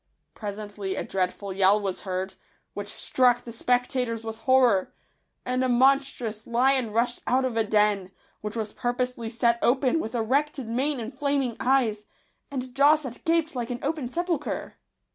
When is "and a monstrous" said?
5.45-6.47